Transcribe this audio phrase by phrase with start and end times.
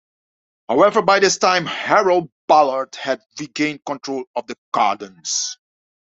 [0.67, 5.59] However, by this time Harold Ballard had regained control of the Gardens.